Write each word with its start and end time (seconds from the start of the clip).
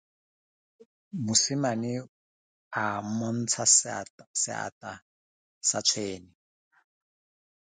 Mosimane 1.25 1.93
a 2.81 2.83
mmontsha 3.07 3.63
seatla 4.43 4.91
sa 5.67 5.79
tshwene. 5.87 6.31